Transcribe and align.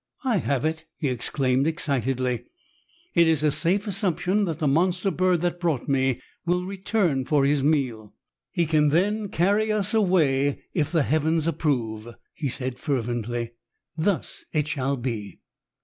"I 0.23 0.37
have 0.37 0.65
it," 0.65 0.87
he 0.97 1.09
exclaimed, 1.09 1.67
excitedly. 1.67 2.45
"It 3.13 3.27
is 3.27 3.43
a 3.43 3.51
safe 3.51 3.85
assumption 3.85 4.45
that 4.45 4.57
the 4.57 4.67
monster 4.67 5.11
bird 5.11 5.41
that 5.41 5.59
brought 5.59 5.87
me 5.87 6.19
will 6.43 6.65
return 6.65 7.23
for 7.23 7.45
his 7.45 7.63
meal. 7.63 8.11
He 8.49 8.65
can 8.65 8.89
then 8.89 9.29
carry 9.29 9.71
us 9.71 9.93
away. 9.93 10.63
If 10.73 10.91
the 10.91 11.03
heavens 11.03 11.45
approve," 11.45 12.15
he 12.33 12.49
said, 12.49 12.79
fervently, 12.79 13.51
"thus 13.95 14.43
it 14.51 14.67
shall 14.67 14.97
be." 14.97 15.39